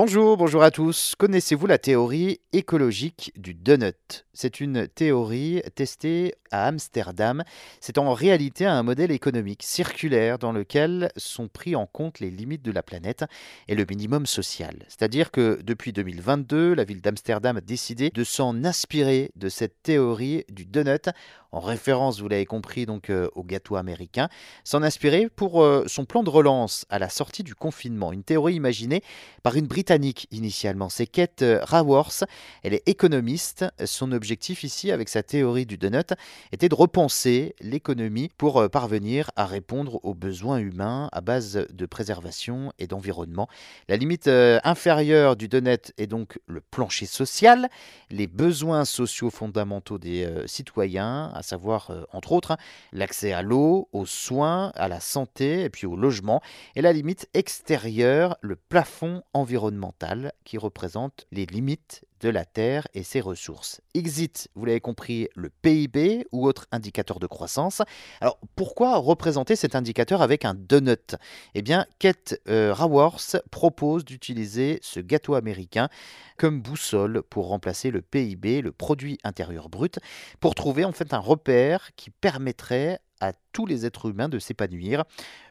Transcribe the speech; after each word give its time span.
Bonjour, 0.00 0.36
bonjour 0.36 0.62
à 0.62 0.70
tous. 0.70 1.16
Connaissez-vous 1.18 1.66
la 1.66 1.76
théorie 1.76 2.38
écologique 2.52 3.32
du 3.34 3.52
donut? 3.52 4.26
C'est 4.32 4.60
une 4.60 4.86
théorie 4.86 5.60
testée 5.74 6.36
à 6.52 6.68
Amsterdam. 6.68 7.42
C'est 7.80 7.98
en 7.98 8.12
réalité 8.12 8.64
un 8.64 8.84
modèle 8.84 9.10
économique 9.10 9.64
circulaire 9.64 10.38
dans 10.38 10.52
lequel 10.52 11.10
sont 11.16 11.48
pris 11.48 11.74
en 11.74 11.86
compte 11.86 12.20
les 12.20 12.30
limites 12.30 12.62
de 12.62 12.70
la 12.70 12.84
planète 12.84 13.24
et 13.66 13.74
le 13.74 13.84
minimum 13.90 14.24
social. 14.24 14.76
C'est-à-dire 14.86 15.32
que 15.32 15.58
depuis 15.64 15.92
2022, 15.92 16.74
la 16.74 16.84
ville 16.84 17.00
d'Amsterdam 17.00 17.56
a 17.56 17.60
décidé 17.60 18.10
de 18.10 18.22
s'en 18.22 18.64
inspirer 18.64 19.32
de 19.34 19.48
cette 19.48 19.82
théorie 19.82 20.44
du 20.48 20.64
donut 20.64 21.08
en 21.50 21.60
référence, 21.60 22.20
vous 22.20 22.28
l'avez 22.28 22.44
compris, 22.44 22.84
donc 22.84 23.08
euh, 23.08 23.28
au 23.34 23.42
gâteau 23.42 23.76
américain, 23.76 24.28
s'en 24.64 24.82
inspirer 24.82 25.30
pour 25.34 25.62
euh, 25.62 25.84
son 25.86 26.04
plan 26.04 26.22
de 26.22 26.28
relance 26.28 26.84
à 26.90 26.98
la 26.98 27.08
sortie 27.08 27.42
du 27.42 27.54
confinement. 27.54 28.12
Une 28.12 28.22
théorie 28.22 28.54
imaginée 28.54 29.02
par 29.42 29.56
une 29.56 29.66
britannique 29.66 30.26
initialement. 30.30 30.90
C'est 30.90 31.06
Kate 31.06 31.40
euh, 31.40 31.60
Raworth. 31.62 32.24
Elle 32.62 32.74
est 32.74 32.86
économiste. 32.86 33.64
Son 33.86 34.12
objectif 34.12 34.62
ici, 34.62 34.92
avec 34.92 35.08
sa 35.08 35.22
théorie 35.22 35.64
du 35.64 35.78
donut, 35.78 36.12
était 36.52 36.68
de 36.68 36.74
repenser 36.74 37.54
l'économie 37.60 38.30
pour 38.36 38.68
parvenir 38.70 39.30
à 39.36 39.46
répondre 39.46 40.00
aux 40.04 40.14
besoins 40.14 40.58
humains 40.58 41.08
à 41.12 41.22
base 41.22 41.66
de 41.70 41.86
préservation 41.86 42.72
et 42.78 42.86
d'environnement. 42.86 43.48
La 43.88 43.96
limite 43.96 44.28
inférieure 44.28 45.36
du 45.36 45.48
donut 45.48 45.92
est 45.96 46.06
donc 46.06 46.38
le 46.46 46.60
plancher 46.60 47.06
social, 47.06 47.68
les 48.10 48.26
besoins 48.26 48.84
sociaux 48.84 49.30
fondamentaux 49.30 49.98
des 49.98 50.28
citoyens, 50.46 51.32
à 51.38 51.42
savoir 51.42 51.90
entre 52.12 52.32
autres 52.32 52.56
l'accès 52.92 53.32
à 53.32 53.42
l'eau, 53.42 53.88
aux 53.92 54.06
soins, 54.06 54.72
à 54.74 54.88
la 54.88 55.00
santé 55.00 55.62
et 55.62 55.70
puis 55.70 55.86
au 55.86 55.96
logement. 55.96 56.42
Et 56.76 56.82
la 56.82 56.92
limite 56.92 57.28
extérieure, 57.34 58.36
le 58.40 58.56
plafond 58.56 59.22
environnemental 59.32 60.32
qui 60.44 60.58
représente 60.58 61.26
les 61.30 61.46
limites 61.46 62.04
de 62.20 62.28
la 62.28 62.44
Terre 62.44 62.86
et 62.94 63.02
ses 63.02 63.20
ressources. 63.20 63.80
Exit, 63.94 64.48
vous 64.54 64.64
l'avez 64.64 64.80
compris, 64.80 65.28
le 65.34 65.50
PIB 65.50 66.26
ou 66.32 66.46
autre 66.46 66.66
indicateur 66.72 67.18
de 67.18 67.26
croissance. 67.26 67.82
Alors 68.20 68.38
pourquoi 68.56 68.96
représenter 68.96 69.56
cet 69.56 69.74
indicateur 69.74 70.22
avec 70.22 70.44
un 70.44 70.54
donut? 70.54 71.16
Eh 71.54 71.62
bien, 71.62 71.86
Kate 71.98 72.40
euh, 72.48 72.72
Raworth 72.72 73.36
propose 73.50 74.04
d'utiliser 74.04 74.78
ce 74.82 75.00
gâteau 75.00 75.34
américain 75.34 75.88
comme 76.36 76.60
boussole 76.60 77.22
pour 77.22 77.48
remplacer 77.48 77.90
le 77.90 78.02
PIB, 78.02 78.62
le 78.62 78.72
produit 78.72 79.18
intérieur 79.24 79.68
brut, 79.68 79.98
pour 80.40 80.54
trouver 80.54 80.84
en 80.84 80.92
fait 80.92 81.12
un 81.12 81.18
repère 81.18 81.90
qui 81.96 82.10
permettrait 82.10 83.00
à 83.20 83.32
tous 83.52 83.66
les 83.66 83.86
êtres 83.86 84.10
humains 84.10 84.28
de 84.28 84.38
s'épanouir, 84.38 85.04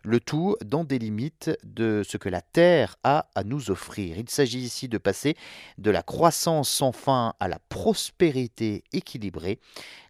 le 0.03 0.21
tout 0.21 0.55
dans 0.63 0.85
des 0.85 0.97
limites 0.97 1.51
de 1.65 2.03
ce 2.07 2.15
que 2.15 2.29
la 2.29 2.41
Terre 2.41 2.95
a 3.03 3.27
à 3.35 3.43
nous 3.43 3.69
offrir. 3.69 4.17
Il 4.17 4.29
s'agit 4.29 4.59
ici 4.59 4.87
de 4.87 4.97
passer 4.97 5.35
de 5.77 5.91
la 5.91 6.03
croissance 6.03 6.69
sans 6.69 6.93
fin 6.93 7.33
à 7.41 7.49
la 7.49 7.59
prospérité 7.67 8.85
équilibrée. 8.93 9.59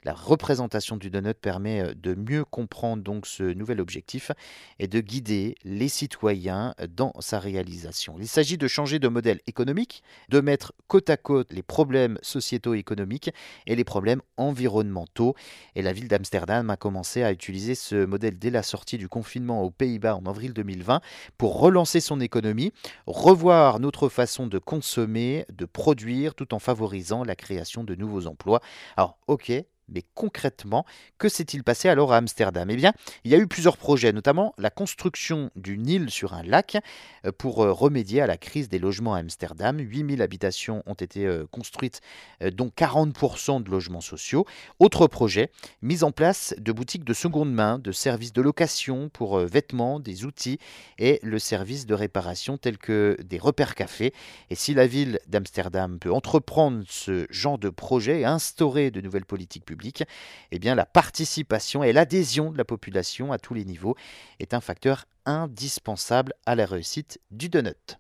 La 0.03 0.14
représentation 0.14 0.95
du 0.95 1.09
donut 1.09 1.33
permet 1.33 1.81
euh, 1.81 1.94
de 1.95 2.14
mieux 2.14 2.45
comprendre 2.45 3.03
donc 3.03 3.25
ce 3.25 3.44
nouvel 3.44 3.81
objectif 3.81 4.31
et 4.80 4.88
de 4.88 5.02
guider 5.02 5.55
les 5.64 5.89
citoyens 5.89 6.75
dans 6.95 7.14
sa 7.19 7.39
réalisation. 7.39 8.16
Il 8.19 8.27
s'agit 8.27 8.58
de 8.58 8.67
changer 8.67 8.99
de 8.99 9.08
modèle 9.08 9.42
économique, 9.47 10.03
de 10.30 10.39
mettre 10.39 10.73
côte 10.88 11.09
à 11.09 11.17
côte 11.17 11.52
les 11.52 11.64
problèmes 11.64 12.19
sociétaux 12.21 12.75
économiques 12.75 13.31
et 13.66 13.75
les 13.75 13.83
problèmes 13.83 14.21
environnementaux. 14.38 15.36
Et 15.75 15.81
la 15.81 15.92
ville 15.92 16.08
d'Amsterdam 16.08 16.69
a 16.69 16.77
commencé 16.77 17.23
à 17.23 17.31
utiliser 17.31 17.47
ce 17.76 18.06
modèle 18.06 18.38
dès 18.38 18.50
la 18.50 18.64
sortie 18.64 18.98
du 18.98 19.08
confinement 19.08 19.64
aux 19.64 19.72
Pays-Bas 19.72 20.16
en 20.16 20.26
avril 20.26 20.53
2020 20.53 21.02
pour 21.38 21.59
relancer 21.59 22.00
son 22.00 22.20
économie, 22.20 22.73
revoir 23.06 23.80
notre 23.80 24.09
façon 24.09 24.48
de 24.48 24.59
consommer, 24.59 25.45
de 25.52 25.66
produire, 25.66 26.36
tout 26.36 26.54
en 26.54 26.59
favorisant 26.59 27.23
la 27.23 27.36
création 27.36 27.84
de 27.84 27.95
nouveaux 27.95 28.28
emplois. 28.28 28.62
Alors, 28.98 29.17
ok, 29.28 29.52
mais 29.89 30.03
concrètement, 30.13 30.85
que 31.17 31.30
s'est-il 31.30 31.63
passé 31.63 31.88
alors 31.89 32.13
à 32.13 32.17
Amsterdam? 32.17 32.70
Eh 32.70 32.75
bien, 32.75 32.93
il 33.23 33.31
y 33.31 33.36
a 33.36 33.37
eu 33.37 33.48
plusieurs 33.48 33.77
projets, 33.77 34.11
notamment 34.11 34.53
la 34.58 34.70
construction 34.70 35.49
d'une 35.55 35.87
île 35.87 36.09
sur 36.09 36.33
un 36.33 36.43
lac 36.43 36.77
euh, 37.25 37.31
pour 37.31 37.64
euh, 37.64 37.71
remédier 37.71 38.21
à 38.21 38.27
la 38.27 38.37
crise 38.37 38.67
des 38.70 38.80
logements 38.80 39.14
à 39.14 39.20
Amsterdam. 39.20 39.80
8000 39.80 40.21
habitations 40.21 40.83
ont 40.86 40.93
été 40.93 41.26
euh, 41.26 41.45
construites, 41.49 42.02
dont 42.53 42.71
40% 42.76 43.64
de 43.64 43.70
logements 43.70 44.02
sociaux. 44.02 44.45
Autre 44.80 45.08
projet, 45.08 45.52
mise 45.81 46.03
en 46.03 46.11
place 46.11 46.53
de 46.58 46.71
boutiques 46.71 47.05
de 47.05 47.14
seconde 47.14 47.53
main, 47.53 47.80
de 47.80 47.92
services 47.92 48.33
de 48.33 48.42
location 48.42 49.09
pour 49.09 49.39
vêtements, 49.39 49.99
des 49.99 50.26
outils 50.26 50.59
et 50.97 51.20
le 51.23 51.39
service 51.39 51.86
de 51.86 51.93
réparation 51.93 52.58
tels 52.58 52.77
que 52.77 53.17
des 53.23 53.37
repères 53.37 53.76
cafés. 53.76 54.14
Et 54.49 54.55
si 54.55 54.73
la 54.73 54.87
ville 54.87 55.20
d'Amsterdam 55.27 55.99
peut 55.99 56.11
entreprendre 56.11 56.83
ce 56.87 57.26
genre 57.30 57.58
de 57.58 57.70
projet 57.70 58.21
et 58.21 58.26
instaurer 58.26 58.92
de 58.92 59.02
nouvelles 59.02 59.26
politiques 59.26 59.65
publiques, 59.65 59.77
eh 60.52 60.60
la 60.60 60.86
participation 60.86 61.83
et 61.83 61.93
l'adhésion 61.93 62.52
de 62.52 62.58
la 62.58 62.65
population 62.65 63.32
à 63.32 63.38
tous 63.38 63.54
les 63.54 63.65
niveaux 63.65 63.95
est 64.39 64.54
un 64.54 64.61
facteur 64.61 65.05
indispensable 65.26 66.33
à 66.45 66.55
la 66.55 66.65
réussite 66.65 67.20
du 67.32 67.49
donut. 67.49 67.99